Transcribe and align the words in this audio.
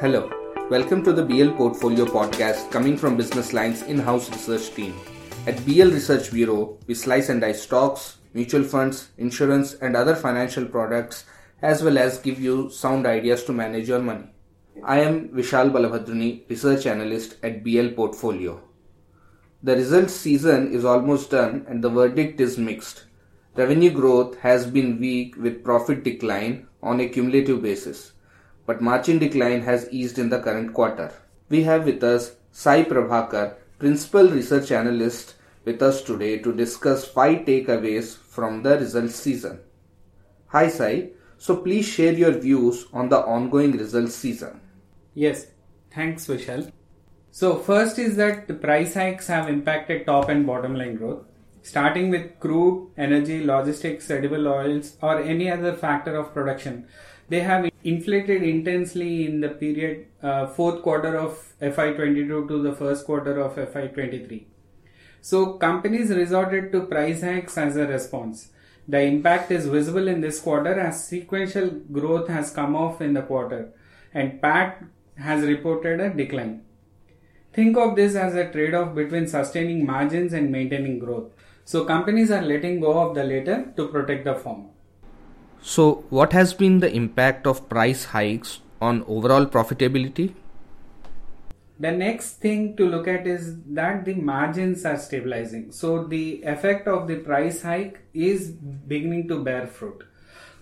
Hello, 0.00 0.30
welcome 0.70 1.04
to 1.04 1.12
the 1.12 1.22
BL 1.22 1.50
Portfolio 1.50 2.06
podcast 2.06 2.70
coming 2.70 2.96
from 2.96 3.18
Business 3.18 3.52
Line's 3.52 3.82
in 3.82 3.98
house 3.98 4.30
research 4.30 4.74
team. 4.74 4.98
At 5.46 5.62
BL 5.66 5.90
Research 5.90 6.32
Bureau, 6.32 6.78
we 6.86 6.94
slice 6.94 7.28
and 7.28 7.42
dice 7.42 7.60
stocks, 7.60 8.16
mutual 8.32 8.64
funds, 8.64 9.10
insurance, 9.18 9.74
and 9.74 9.94
other 9.94 10.16
financial 10.16 10.64
products, 10.64 11.26
as 11.60 11.82
well 11.82 11.98
as 11.98 12.16
give 12.16 12.40
you 12.40 12.70
sound 12.70 13.06
ideas 13.06 13.44
to 13.44 13.52
manage 13.52 13.90
your 13.90 13.98
money. 13.98 14.24
I 14.82 15.00
am 15.00 15.28
Vishal 15.28 15.70
Balabhadrani, 15.70 16.48
research 16.48 16.86
analyst 16.86 17.36
at 17.42 17.62
BL 17.62 17.88
Portfolio. 17.88 18.58
The 19.62 19.76
results 19.76 20.14
season 20.14 20.72
is 20.72 20.86
almost 20.86 21.32
done 21.32 21.66
and 21.68 21.84
the 21.84 21.90
verdict 21.90 22.40
is 22.40 22.56
mixed. 22.56 23.04
Revenue 23.54 23.90
growth 23.90 24.38
has 24.38 24.64
been 24.64 24.98
weak 24.98 25.36
with 25.36 25.62
profit 25.62 26.04
decline 26.04 26.68
on 26.82 27.00
a 27.00 27.08
cumulative 27.10 27.60
basis 27.60 28.12
but 28.66 28.80
margin 28.80 29.18
decline 29.18 29.62
has 29.62 29.88
eased 29.90 30.18
in 30.18 30.28
the 30.28 30.40
current 30.40 30.72
quarter. 30.74 31.12
We 31.48 31.62
have 31.64 31.84
with 31.84 32.02
us 32.02 32.36
Sai 32.52 32.84
Prabhakar, 32.84 33.54
Principal 33.78 34.28
Research 34.28 34.72
Analyst, 34.72 35.34
with 35.64 35.82
us 35.82 36.02
today 36.02 36.38
to 36.38 36.52
discuss 36.52 37.06
five 37.06 37.40
takeaways 37.46 38.16
from 38.16 38.62
the 38.62 38.78
results 38.78 39.16
season. 39.16 39.60
Hi 40.48 40.68
Sai, 40.68 41.10
so 41.38 41.56
please 41.56 41.86
share 41.86 42.12
your 42.12 42.32
views 42.32 42.86
on 42.92 43.08
the 43.08 43.18
ongoing 43.18 43.72
results 43.72 44.14
season. 44.14 44.60
Yes, 45.14 45.46
thanks 45.94 46.26
Vishal. 46.26 46.70
So 47.30 47.56
first 47.56 47.98
is 47.98 48.16
that 48.16 48.48
the 48.48 48.54
price 48.54 48.94
hikes 48.94 49.28
have 49.28 49.48
impacted 49.48 50.06
top 50.06 50.28
and 50.28 50.46
bottom 50.46 50.74
line 50.74 50.96
growth. 50.96 51.24
Starting 51.62 52.10
with 52.10 52.40
crude, 52.40 52.90
energy, 52.96 53.44
logistics, 53.44 54.10
edible 54.10 54.48
oils, 54.48 54.96
or 55.02 55.20
any 55.20 55.50
other 55.50 55.74
factor 55.74 56.16
of 56.16 56.32
production, 56.32 56.86
they 57.28 57.40
have 57.40 57.69
inflated 57.82 58.42
intensely 58.42 59.26
in 59.26 59.40
the 59.40 59.48
period 59.48 60.06
uh, 60.22 60.46
fourth 60.46 60.82
quarter 60.82 61.16
of 61.16 61.52
FY22 61.60 62.48
to 62.48 62.62
the 62.62 62.74
first 62.74 63.06
quarter 63.06 63.40
of 63.40 63.56
FY23. 63.56 64.44
So 65.22 65.54
companies 65.54 66.10
resorted 66.10 66.72
to 66.72 66.82
price 66.82 67.22
hikes 67.22 67.56
as 67.58 67.76
a 67.76 67.86
response. 67.86 68.50
The 68.88 69.00
impact 69.00 69.50
is 69.50 69.66
visible 69.66 70.08
in 70.08 70.20
this 70.20 70.40
quarter 70.40 70.78
as 70.78 71.06
sequential 71.06 71.70
growth 71.92 72.28
has 72.28 72.50
come 72.50 72.74
off 72.74 73.00
in 73.00 73.14
the 73.14 73.22
quarter 73.22 73.72
and 74.12 74.40
PAT 74.42 74.82
has 75.16 75.44
reported 75.44 76.00
a 76.00 76.10
decline. 76.10 76.62
Think 77.52 77.76
of 77.76 77.96
this 77.96 78.14
as 78.14 78.34
a 78.34 78.50
trade 78.50 78.74
off 78.74 78.94
between 78.94 79.26
sustaining 79.26 79.84
margins 79.84 80.32
and 80.32 80.50
maintaining 80.50 80.98
growth. 80.98 81.32
So 81.64 81.84
companies 81.84 82.30
are 82.30 82.42
letting 82.42 82.80
go 82.80 82.98
of 82.98 83.14
the 83.14 83.24
latter 83.24 83.72
to 83.76 83.88
protect 83.88 84.24
the 84.24 84.34
former. 84.34 84.70
So, 85.62 86.04
what 86.08 86.32
has 86.32 86.54
been 86.54 86.80
the 86.80 86.90
impact 86.90 87.46
of 87.46 87.68
price 87.68 88.04
hikes 88.06 88.60
on 88.80 89.04
overall 89.06 89.44
profitability? 89.44 90.32
The 91.78 91.92
next 91.92 92.40
thing 92.40 92.76
to 92.76 92.86
look 92.86 93.06
at 93.06 93.26
is 93.26 93.56
that 93.66 94.06
the 94.06 94.14
margins 94.14 94.86
are 94.86 94.98
stabilizing. 94.98 95.70
So, 95.70 96.04
the 96.04 96.42
effect 96.44 96.88
of 96.88 97.06
the 97.08 97.16
price 97.16 97.62
hike 97.62 98.00
is 98.14 98.48
beginning 98.50 99.28
to 99.28 99.44
bear 99.44 99.66
fruit. 99.66 100.02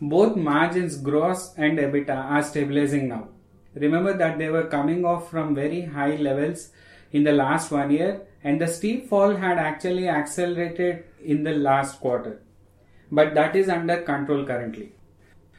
Both 0.00 0.36
margins, 0.36 0.96
gross 0.96 1.52
and 1.58 1.78
EBITDA, 1.78 2.16
are 2.16 2.42
stabilizing 2.42 3.08
now. 3.08 3.28
Remember 3.74 4.16
that 4.16 4.38
they 4.38 4.48
were 4.48 4.66
coming 4.66 5.04
off 5.04 5.30
from 5.30 5.54
very 5.54 5.82
high 5.82 6.16
levels 6.16 6.70
in 7.12 7.22
the 7.22 7.32
last 7.32 7.70
one 7.70 7.90
year, 7.90 8.22
and 8.42 8.58
the 8.58 8.66
steep 8.66 9.10
fall 9.10 9.36
had 9.36 9.58
actually 9.58 10.08
accelerated 10.08 11.04
in 11.22 11.44
the 11.44 11.52
last 11.52 12.00
quarter 12.00 12.40
but 13.10 13.34
that 13.34 13.56
is 13.56 13.68
under 13.68 14.02
control 14.02 14.44
currently. 14.44 14.92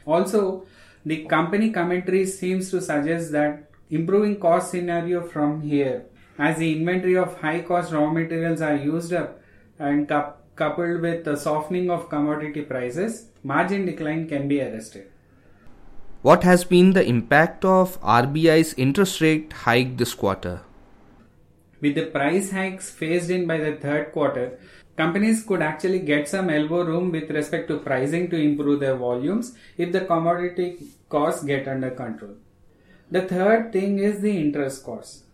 Also, 0.06 0.66
the 1.04 1.24
company 1.26 1.70
commentary 1.70 2.26
seems 2.26 2.70
to 2.70 2.80
suggest 2.80 3.32
that 3.32 3.70
improving 3.90 4.38
cost 4.38 4.70
scenario 4.70 5.22
from 5.22 5.62
here 5.62 6.04
as 6.38 6.58
the 6.58 6.76
inventory 6.76 7.16
of 7.16 7.40
high 7.40 7.60
cost 7.60 7.92
raw 7.92 8.10
materials 8.10 8.60
are 8.60 8.76
used 8.76 9.12
up 9.12 9.40
and 9.78 10.08
coupled 10.56 11.00
with 11.00 11.24
the 11.24 11.36
softening 11.36 11.90
of 11.90 12.08
commodity 12.08 12.62
prices, 12.62 13.30
margin 13.42 13.86
decline 13.86 14.28
can 14.28 14.48
be 14.48 14.60
arrested. 14.60 15.08
What 16.22 16.42
has 16.42 16.64
been 16.64 16.92
the 16.92 17.06
impact 17.06 17.64
of 17.64 18.00
RBI's 18.00 18.74
interest 18.74 19.20
rate 19.20 19.52
hike 19.52 19.96
this 19.96 20.14
quarter? 20.14 20.62
With 21.80 21.94
the 21.94 22.06
price 22.06 22.50
hikes 22.50 22.90
phased 22.90 23.30
in 23.30 23.46
by 23.46 23.58
the 23.58 23.76
third 23.76 24.12
quarter, 24.12 24.58
companies 24.98 25.44
could 25.48 25.62
actually 25.62 26.00
get 26.10 26.28
some 26.28 26.50
elbow 26.50 26.82
room 26.90 27.12
with 27.16 27.30
respect 27.38 27.68
to 27.68 27.78
pricing 27.88 28.28
to 28.30 28.36
improve 28.48 28.80
their 28.80 28.96
volumes 28.96 29.54
if 29.76 29.92
the 29.92 30.04
commodity 30.12 30.68
costs 31.08 31.44
get 31.44 31.68
under 31.68 31.90
control. 32.02 32.34
The 33.10 33.22
third 33.22 33.72
thing 33.72 34.00
is 34.00 34.20
the 34.20 34.36
interest 34.44 34.84
cost. 34.84 35.24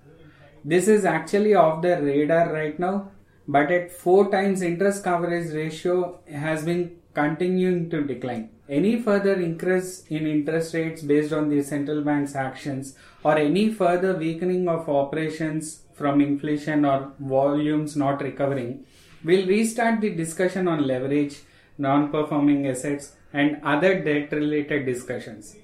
This 0.64 0.86
is 0.86 1.04
actually 1.04 1.54
off 1.54 1.82
the 1.82 1.96
radar 2.00 2.52
right 2.52 2.78
now, 2.78 3.10
but 3.48 3.70
at 3.70 3.90
4 3.90 4.30
times 4.30 4.62
interest 4.62 5.02
coverage 5.02 5.50
ratio 5.52 6.20
has 6.30 6.64
been 6.64 6.82
continuing 7.14 7.90
to 7.90 8.02
decline. 8.12 8.50
Any 8.68 8.92
further 9.06 9.34
increase 9.48 10.04
in 10.08 10.26
interest 10.26 10.74
rates 10.74 11.02
based 11.02 11.32
on 11.32 11.48
the 11.48 11.62
central 11.62 12.02
bank's 12.02 12.34
actions 12.34 12.96
or 13.22 13.36
any 13.36 13.64
further 13.72 14.16
weakening 14.16 14.68
of 14.68 14.88
operations 14.88 15.80
from 15.94 16.20
inflation 16.20 16.84
or 16.84 17.12
volumes 17.18 17.96
not 17.96 18.22
recovering 18.22 18.84
will 19.24 19.46
restart 19.46 20.00
the 20.00 20.10
discussion 20.10 20.68
on 20.68 20.86
leverage, 20.86 21.40
non 21.78 22.10
performing 22.10 22.66
assets, 22.66 23.12
and 23.32 23.60
other 23.64 24.00
debt 24.02 24.32
related 24.32 24.86
discussions. 24.86 25.56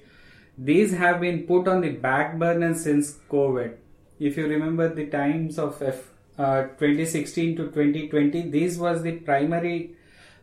These 0.57 0.93
have 0.93 1.21
been 1.21 1.43
put 1.47 1.67
on 1.67 1.81
the 1.81 1.91
back 1.91 2.37
burner 2.37 2.73
since 2.73 3.17
COVID. 3.29 3.75
If 4.19 4.37
you 4.37 4.47
remember 4.47 4.93
the 4.93 5.07
times 5.07 5.57
of 5.57 5.81
F, 5.81 6.11
uh, 6.37 6.63
2016 6.79 7.55
to 7.55 7.63
2020, 7.67 8.49
this 8.49 8.77
was 8.77 9.01
the 9.01 9.13
primary 9.13 9.91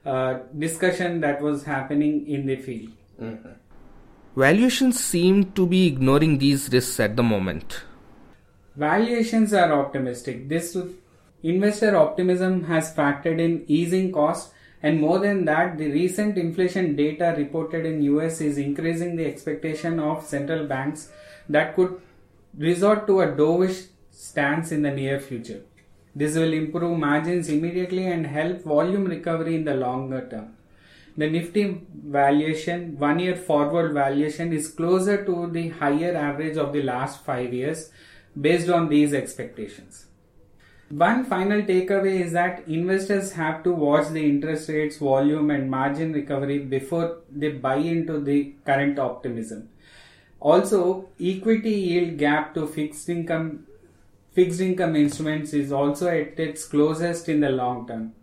uh, 0.07 0.39
discussion 0.59 1.21
that 1.21 1.41
was 1.41 1.65
happening 1.65 2.27
in 2.27 2.47
the 2.47 2.57
field. 2.57 2.91
Mm-hmm. 3.21 3.51
Valuations 4.37 5.03
seem 5.03 5.53
to 5.53 5.67
be 5.67 5.87
ignoring 5.87 6.39
these 6.39 6.69
risks 6.73 7.01
at 7.01 7.17
the 7.17 7.23
moment. 7.23 7.83
Valuations 8.77 9.53
are 9.53 9.73
optimistic. 9.73 10.49
This 10.49 10.77
investor 11.43 11.97
optimism 11.97 12.65
has 12.65 12.95
factored 12.95 13.39
in 13.39 13.65
easing 13.69 14.11
costs 14.13 14.53
and 14.83 15.01
more 15.01 15.19
than 15.19 15.45
that 15.45 15.77
the 15.79 15.91
recent 15.91 16.37
inflation 16.39 16.95
data 16.97 17.35
reported 17.37 17.87
in 17.87 18.03
US 18.03 18.41
is 18.41 18.59
increasing 18.59 19.17
the 19.17 19.27
expectation 19.27 19.99
of 20.01 20.25
central 20.25 20.67
banks 20.67 21.11
that 21.49 21.75
could 21.75 22.01
resort 22.57 23.07
to 23.07 23.21
a 23.21 23.29
dovish 23.29 23.87
stance 24.11 24.73
in 24.73 24.83
the 24.83 24.91
near 24.91 25.21
future. 25.21 25.63
This 26.15 26.35
will 26.37 26.53
improve 26.53 26.99
margins 26.99 27.49
immediately 27.49 28.07
and 28.07 28.27
help 28.27 28.63
volume 28.63 29.05
recovery 29.05 29.55
in 29.55 29.65
the 29.65 29.75
longer 29.75 30.27
term. 30.29 30.55
The 31.17 31.29
Nifty 31.29 31.81
valuation, 31.93 32.99
one 32.99 33.19
year 33.19 33.37
forward 33.37 33.93
valuation, 33.93 34.53
is 34.53 34.69
closer 34.69 35.25
to 35.25 35.49
the 35.51 35.69
higher 35.69 36.17
average 36.17 36.57
of 36.57 36.73
the 36.73 36.83
last 36.83 37.25
five 37.25 37.53
years 37.53 37.91
based 38.41 38.69
on 38.69 38.89
these 38.89 39.15
expectations. 39.15 40.08
One 40.91 41.27
final 41.27 41.61
takeaway 41.61 42.21
is 42.25 42.33
that 42.33 42.67
investors 42.67 43.33
have 43.33 43.63
to 43.65 43.73
watch 43.73 44.09
the 44.09 44.27
interest 44.27 44.71
rates, 44.71 44.97
volume, 44.97 45.51
and 45.51 45.71
margin 45.71 46.15
recovery 46.15 46.61
before 46.61 47.19
they 47.31 47.51
buy 47.51 47.77
into 47.77 48.19
the 48.21 48.55
current 48.65 48.99
optimism. 48.99 49.69
Also, 50.41 51.09
equity 51.21 51.73
yield 51.73 52.17
gap 52.17 52.55
to 52.55 52.67
fixed 52.67 53.09
income 53.11 53.67
fixed 54.33 54.61
income 54.61 54.95
instruments 54.97 55.53
is 55.53 55.73
also 55.73 56.09
at 56.09 56.39
its 56.39 56.65
closest 56.65 57.29
in 57.29 57.41
the 57.41 57.51
long 57.51 57.87
term. 57.87 58.15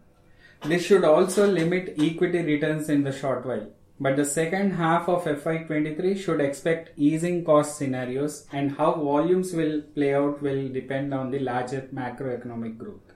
This 0.63 0.85
should 0.85 1.03
also 1.03 1.45
limit 1.47 1.95
equity 1.99 2.41
returns 2.41 2.89
in 2.89 3.03
the 3.03 3.11
short 3.11 3.45
while. 3.45 3.67
But 3.97 4.17
the 4.17 4.25
second 4.25 4.71
half 4.71 5.07
of 5.07 5.23
FY23 5.23 6.17
should 6.17 6.41
expect 6.41 6.91
easing 6.97 7.45
cost 7.45 7.77
scenarios 7.77 8.45
and 8.51 8.73
how 8.73 8.93
volumes 8.95 9.53
will 9.53 9.81
play 9.93 10.13
out 10.13 10.41
will 10.41 10.67
depend 10.67 11.13
on 11.13 11.31
the 11.31 11.39
larger 11.39 11.87
macroeconomic 11.93 12.77
growth. 12.77 13.13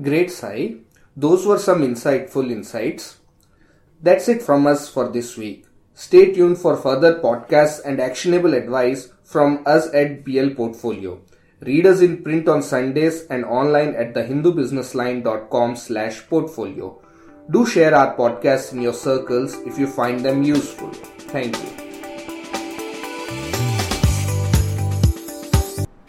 Great, 0.00 0.30
Sai. 0.30 0.76
Those 1.16 1.46
were 1.46 1.58
some 1.58 1.80
insightful 1.80 2.50
insights. 2.50 3.18
That's 4.02 4.28
it 4.28 4.42
from 4.42 4.66
us 4.66 4.88
for 4.88 5.08
this 5.08 5.36
week. 5.36 5.66
Stay 5.94 6.32
tuned 6.32 6.58
for 6.58 6.76
further 6.76 7.18
podcasts 7.20 7.84
and 7.84 8.00
actionable 8.00 8.54
advice 8.54 9.12
from 9.24 9.62
us 9.66 9.92
at 9.94 10.24
BL 10.24 10.50
Portfolio. 10.50 11.20
Read 11.60 11.84
us 11.84 12.00
in 12.00 12.22
print 12.22 12.48
on 12.48 12.62
Sundays 12.62 13.26
and 13.26 13.44
online 13.44 13.94
at 13.94 14.14
thehindubusinessline.com 14.14 15.76
slash 15.76 16.26
portfolio. 16.28 16.98
Do 17.50 17.66
share 17.66 17.96
our 17.96 18.16
podcasts 18.16 18.72
in 18.72 18.80
your 18.80 18.92
circles 18.92 19.54
if 19.66 19.76
you 19.76 19.88
find 19.88 20.24
them 20.24 20.44
useful. 20.44 20.90
Thank 21.34 21.56
you. 21.56 21.89